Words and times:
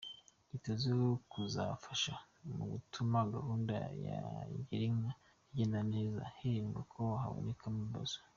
Yitezweho 0.49 1.09
kuzafasha 1.31 2.13
mu 2.55 2.63
gutuma 2.73 3.17
gahunda 3.33 3.73
ya 4.05 4.19
Girinka 4.67 5.11
igenda 5.51 5.79
neza, 5.93 6.21
hirindwa 6.37 6.81
ko 6.93 7.01
habonekamo 7.21 7.77
ibibazo. 7.81 8.17